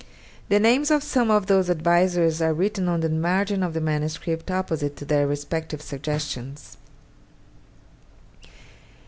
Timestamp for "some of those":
1.03-1.69